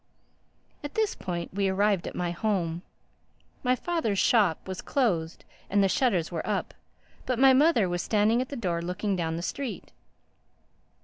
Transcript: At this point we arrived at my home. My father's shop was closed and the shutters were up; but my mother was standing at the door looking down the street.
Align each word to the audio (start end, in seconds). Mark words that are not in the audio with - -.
At 0.83 0.95
this 0.95 1.13
point 1.13 1.53
we 1.53 1.69
arrived 1.69 2.07
at 2.07 2.15
my 2.15 2.31
home. 2.31 2.81
My 3.61 3.75
father's 3.75 4.17
shop 4.17 4.67
was 4.67 4.81
closed 4.81 5.45
and 5.69 5.83
the 5.83 5.87
shutters 5.87 6.31
were 6.31 6.41
up; 6.47 6.73
but 7.27 7.37
my 7.37 7.53
mother 7.53 7.87
was 7.87 8.01
standing 8.01 8.41
at 8.41 8.49
the 8.49 8.55
door 8.55 8.81
looking 8.81 9.15
down 9.15 9.35
the 9.35 9.43
street. 9.43 9.91